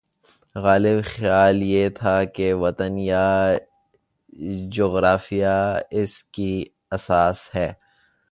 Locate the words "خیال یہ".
1.05-1.89